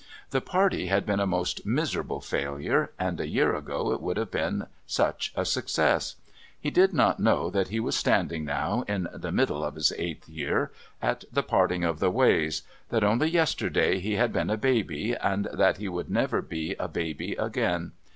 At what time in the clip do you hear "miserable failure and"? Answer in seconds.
1.63-3.19